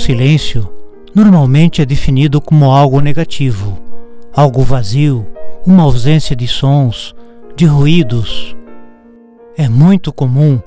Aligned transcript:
silêncio 0.00 0.66
normalmente 1.14 1.82
é 1.82 1.86
definido 1.86 2.40
como 2.40 2.70
algo 2.70 3.00
negativo, 3.00 3.78
algo 4.32 4.62
vazio, 4.62 5.26
uma 5.66 5.82
ausência 5.82 6.34
de 6.34 6.48
sons, 6.48 7.14
de 7.54 7.66
ruídos. 7.66 8.56
É 9.56 9.68
muito 9.68 10.12
comum 10.12 10.58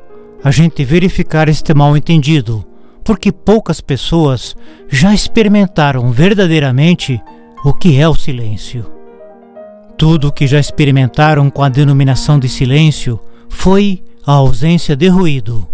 a 0.43 0.51
gente 0.51 0.85
verificar 0.85 1.49
este 1.49 1.73
mal 1.73 1.97
entendido, 1.97 2.63
porque 3.03 3.31
poucas 3.31 3.81
pessoas 3.81 4.55
já 4.87 5.13
experimentaram 5.13 6.11
verdadeiramente 6.11 7.19
o 7.65 7.73
que 7.73 7.99
é 7.99 8.07
o 8.07 8.15
silêncio. 8.15 8.85
Tudo 9.97 10.27
o 10.27 10.31
que 10.31 10.45
já 10.45 10.59
experimentaram 10.59 11.49
com 11.49 11.63
a 11.63 11.69
denominação 11.69 12.37
de 12.37 12.49
silêncio 12.49 13.19
foi 13.49 14.03
a 14.25 14.33
ausência 14.33 14.95
de 14.95 15.07
ruído. 15.07 15.67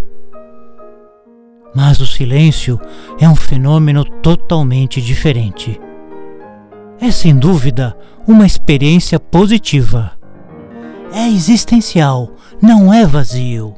Mas 1.81 2.01
o 2.01 2.05
silêncio 2.05 2.77
é 3.21 3.29
um 3.29 3.37
fenômeno 3.37 4.03
totalmente 4.03 5.01
diferente. 5.01 5.79
É 6.99 7.09
sem 7.09 7.33
dúvida 7.33 7.95
uma 8.27 8.45
experiência 8.45 9.17
positiva. 9.17 10.11
É 11.13 11.25
existencial, 11.29 12.33
não 12.61 12.93
é 12.93 13.05
vazio. 13.05 13.75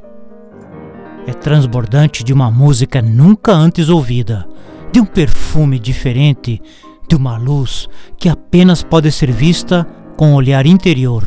É 1.28 1.32
transbordante 1.32 2.24
de 2.24 2.32
uma 2.32 2.50
música 2.50 3.00
nunca 3.00 3.52
antes 3.52 3.88
ouvida, 3.88 4.48
de 4.90 4.98
um 4.98 5.04
perfume 5.04 5.78
diferente, 5.78 6.60
de 7.08 7.14
uma 7.14 7.38
luz 7.38 7.88
que 8.18 8.28
apenas 8.28 8.82
pode 8.82 9.12
ser 9.12 9.30
vista 9.30 9.86
com 10.16 10.32
o 10.32 10.34
olhar 10.34 10.66
interior. 10.66 11.22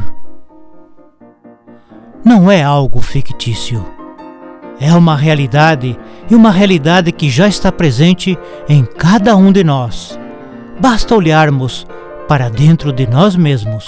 Não 2.26 2.52
é 2.52 2.62
algo 2.62 3.00
fictício 3.00 3.95
é 4.80 4.94
uma 4.94 5.16
realidade 5.16 5.98
e 6.30 6.36
uma 6.36 6.52
realidade 6.52 7.12
que 7.12 7.30
já 7.30 7.48
está 7.48 7.72
presente 7.72 8.38
em 8.68 8.84
cada 8.84 9.36
um 9.36 9.52
de 9.52 9.64
nós. 9.64 10.20
Basta 10.80 11.16
olharmos 11.16 11.86
para 12.28 12.50
dentro 12.50 12.92
de 12.92 13.08
nós 13.08 13.36
mesmos. 13.36 13.86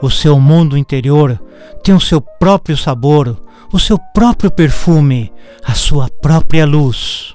O 0.00 0.10
seu 0.10 0.38
mundo 0.38 0.76
interior 0.76 1.40
tem 1.82 1.94
o 1.94 2.00
seu 2.00 2.20
próprio 2.20 2.76
sabor, 2.76 3.42
o 3.72 3.78
seu 3.78 3.98
próprio 4.14 4.50
perfume, 4.50 5.32
a 5.64 5.74
sua 5.74 6.08
própria 6.08 6.66
luz. 6.66 7.34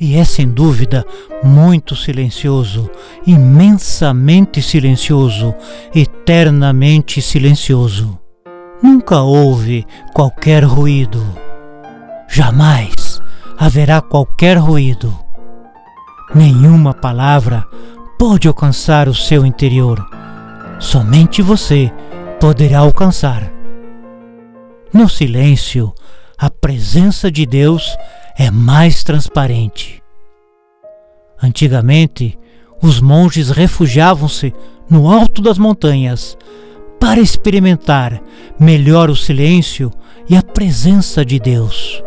E 0.00 0.16
é 0.16 0.24
sem 0.24 0.48
dúvida 0.48 1.04
muito 1.42 1.94
silencioso, 1.94 2.90
imensamente 3.26 4.60
silencioso, 4.60 5.54
eternamente 5.94 7.20
silencioso. 7.20 8.23
Nunca 8.82 9.20
houve 9.22 9.86
qualquer 10.12 10.64
ruído. 10.64 11.24
Jamais 12.28 13.20
haverá 13.58 14.00
qualquer 14.00 14.56
ruído. 14.56 15.16
Nenhuma 16.34 16.92
palavra 16.92 17.64
pode 18.18 18.48
alcançar 18.48 19.08
o 19.08 19.14
seu 19.14 19.46
interior. 19.46 20.04
Somente 20.78 21.40
você 21.40 21.92
poderá 22.40 22.80
alcançar. 22.80 23.50
No 24.92 25.08
silêncio, 25.08 25.94
a 26.36 26.50
presença 26.50 27.30
de 27.30 27.46
Deus 27.46 27.96
é 28.36 28.50
mais 28.50 29.04
transparente. 29.04 30.02
Antigamente, 31.42 32.38
os 32.82 33.00
monges 33.00 33.50
refugiavam-se 33.50 34.52
no 34.90 35.10
alto 35.10 35.40
das 35.40 35.58
montanhas 35.58 36.36
para 37.04 37.20
experimentar 37.20 38.18
melhor 38.58 39.10
o 39.10 39.14
silêncio 39.14 39.92
e 40.26 40.34
a 40.34 40.42
presença 40.42 41.22
de 41.22 41.38
Deus. 41.38 42.02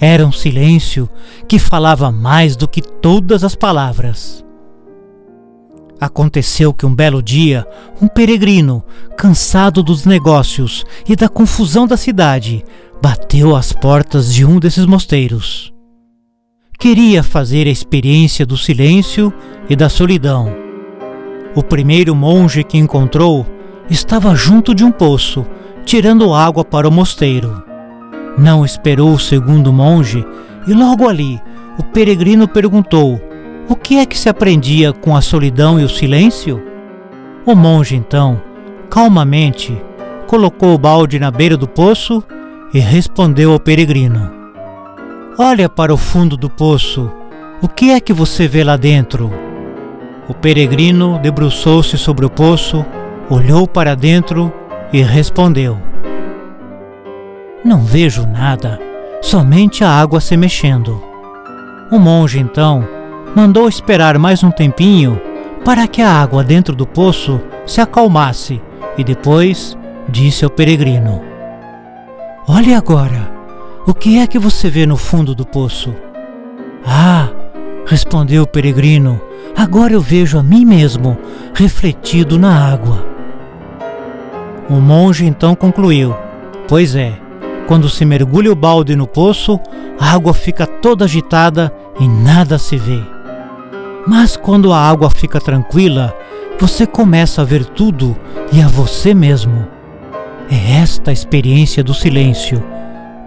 Era 0.00 0.26
um 0.26 0.32
silêncio 0.32 1.10
que 1.46 1.58
falava 1.58 2.10
mais 2.10 2.56
do 2.56 2.66
que 2.66 2.80
todas 2.80 3.44
as 3.44 3.54
palavras. 3.54 4.42
Aconteceu 6.00 6.72
que 6.72 6.86
um 6.86 6.94
belo 6.94 7.22
dia, 7.22 7.66
um 8.00 8.08
peregrino, 8.08 8.82
cansado 9.14 9.82
dos 9.82 10.06
negócios 10.06 10.82
e 11.06 11.14
da 11.14 11.28
confusão 11.28 11.86
da 11.86 11.98
cidade, 11.98 12.64
bateu 13.02 13.54
às 13.54 13.74
portas 13.74 14.32
de 14.32 14.42
um 14.42 14.58
desses 14.58 14.86
mosteiros. 14.86 15.70
Queria 16.78 17.22
fazer 17.22 17.66
a 17.66 17.70
experiência 17.70 18.46
do 18.46 18.56
silêncio 18.56 19.30
e 19.68 19.76
da 19.76 19.90
solidão 19.90 20.61
o 21.54 21.62
primeiro 21.62 22.14
monge 22.14 22.64
que 22.64 22.78
encontrou 22.78 23.46
estava 23.90 24.34
junto 24.34 24.74
de 24.74 24.84
um 24.84 24.90
poço, 24.90 25.46
tirando 25.84 26.32
água 26.32 26.64
para 26.64 26.88
o 26.88 26.92
mosteiro. 26.92 27.62
Não 28.38 28.64
esperou 28.64 29.12
o 29.12 29.18
segundo 29.18 29.72
monge 29.72 30.24
e 30.66 30.72
logo 30.72 31.08
ali 31.08 31.40
o 31.78 31.82
peregrino 31.82 32.48
perguntou: 32.48 33.20
O 33.68 33.76
que 33.76 33.98
é 33.98 34.06
que 34.06 34.18
se 34.18 34.28
aprendia 34.28 34.92
com 34.92 35.14
a 35.16 35.20
solidão 35.20 35.78
e 35.78 35.84
o 35.84 35.88
silêncio? 35.88 36.62
O 37.44 37.54
monge 37.54 37.96
então, 37.96 38.40
calmamente, 38.88 39.76
colocou 40.26 40.74
o 40.74 40.78
balde 40.78 41.18
na 41.18 41.30
beira 41.30 41.56
do 41.56 41.68
poço 41.68 42.22
e 42.72 42.78
respondeu 42.78 43.52
ao 43.52 43.60
peregrino: 43.60 44.32
Olha 45.38 45.68
para 45.68 45.92
o 45.92 45.98
fundo 45.98 46.36
do 46.36 46.48
poço. 46.48 47.10
O 47.60 47.68
que 47.68 47.90
é 47.90 48.00
que 48.00 48.12
você 48.12 48.48
vê 48.48 48.64
lá 48.64 48.76
dentro? 48.76 49.51
O 50.32 50.34
peregrino 50.34 51.18
debruçou-se 51.18 51.98
sobre 51.98 52.24
o 52.24 52.30
poço, 52.30 52.86
olhou 53.28 53.68
para 53.68 53.94
dentro 53.94 54.50
e 54.90 55.02
respondeu: 55.02 55.76
Não 57.62 57.80
vejo 57.80 58.26
nada, 58.26 58.80
somente 59.20 59.84
a 59.84 59.90
água 59.90 60.22
se 60.22 60.34
mexendo. 60.34 61.02
O 61.90 61.98
monge 61.98 62.38
então 62.38 62.82
mandou 63.36 63.68
esperar 63.68 64.18
mais 64.18 64.42
um 64.42 64.50
tempinho 64.50 65.20
para 65.66 65.86
que 65.86 66.00
a 66.00 66.10
água 66.10 66.42
dentro 66.42 66.74
do 66.74 66.86
poço 66.86 67.38
se 67.66 67.82
acalmasse 67.82 68.58
e 68.96 69.04
depois 69.04 69.76
disse 70.08 70.46
ao 70.46 70.50
peregrino: 70.50 71.20
Olhe 72.48 72.72
agora, 72.72 73.30
o 73.86 73.92
que 73.92 74.18
é 74.18 74.26
que 74.26 74.38
você 74.38 74.70
vê 74.70 74.86
no 74.86 74.96
fundo 74.96 75.34
do 75.34 75.44
poço? 75.44 75.94
Ah, 76.86 77.28
respondeu 77.86 78.44
o 78.44 78.46
peregrino, 78.46 79.20
agora 79.56 79.92
eu 79.92 80.00
vejo 80.00 80.38
a 80.38 80.42
mim 80.42 80.64
mesmo 80.64 81.16
refletido 81.54 82.38
na 82.38 82.72
água. 82.72 83.04
O 84.68 84.74
monge 84.74 85.26
então 85.26 85.54
concluiu: 85.54 86.14
Pois 86.68 86.94
é, 86.94 87.12
quando 87.66 87.88
se 87.88 88.04
mergulha 88.04 88.52
o 88.52 88.56
balde 88.56 88.96
no 88.96 89.06
poço, 89.06 89.60
a 89.98 90.12
água 90.12 90.34
fica 90.34 90.66
toda 90.66 91.04
agitada 91.04 91.72
e 91.98 92.08
nada 92.08 92.58
se 92.58 92.76
vê. 92.76 93.02
Mas 94.06 94.36
quando 94.36 94.72
a 94.72 94.78
água 94.78 95.10
fica 95.10 95.40
tranquila, 95.40 96.14
você 96.58 96.86
começa 96.86 97.42
a 97.42 97.44
ver 97.44 97.64
tudo 97.64 98.16
e 98.52 98.60
a 98.60 98.68
você 98.68 99.14
mesmo. 99.14 99.66
É 100.50 100.80
esta 100.80 101.10
a 101.10 101.12
experiência 101.12 101.82
do 101.82 101.94
silêncio. 101.94 102.62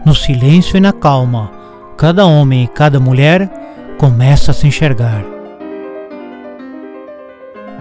No 0.06 0.14
silêncio 0.14 0.78
e 0.78 0.80
na 0.80 0.94
calma, 0.94 1.52
cada 1.98 2.26
homem 2.26 2.64
e 2.64 2.68
cada 2.68 3.00
mulher 3.00 3.50
começa 3.98 4.52
a 4.52 4.54
se 4.54 4.68
enxergar. 4.68 5.35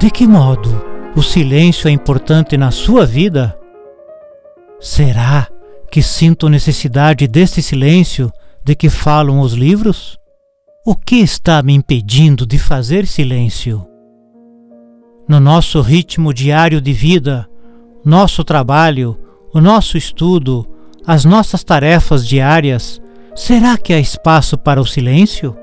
De 0.04 0.10
que 0.10 0.26
modo 0.26 0.68
o 1.16 1.22
silêncio 1.22 1.88
é 1.88 1.90
importante 1.90 2.58
na 2.58 2.70
sua 2.70 3.06
vida? 3.06 3.58
Será 4.78 5.48
que 5.90 6.02
sinto 6.02 6.46
necessidade 6.50 7.26
deste 7.26 7.62
silêncio 7.62 8.30
de 8.62 8.74
que 8.74 8.90
falam 8.90 9.40
os 9.40 9.54
livros? 9.54 10.18
O 10.84 10.94
que 10.94 11.16
está 11.16 11.62
me 11.62 11.72
impedindo 11.72 12.44
de 12.44 12.58
fazer 12.58 13.06
silêncio? 13.06 13.88
No 15.26 15.40
nosso 15.40 15.80
ritmo 15.80 16.34
diário 16.34 16.82
de 16.82 16.92
vida, 16.92 17.48
nosso 18.04 18.44
trabalho, 18.44 19.18
o 19.54 19.58
nosso 19.58 19.96
estudo, 19.96 20.66
as 21.06 21.24
nossas 21.24 21.64
tarefas 21.64 22.28
diárias, 22.28 23.00
será 23.34 23.78
que 23.78 23.94
há 23.94 23.98
espaço 23.98 24.58
para 24.58 24.82
o 24.82 24.86
silêncio? 24.86 25.56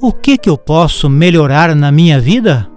O 0.00 0.12
que, 0.12 0.36
que 0.36 0.48
eu 0.48 0.58
posso 0.58 1.08
melhorar 1.08 1.74
na 1.74 1.90
minha 1.90 2.20
vida? 2.20 2.68